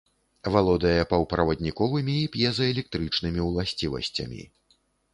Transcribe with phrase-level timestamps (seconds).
[0.53, 4.43] Валодае паўправадніковымі і п'езаэлектрычнымі ўласцівасцямі.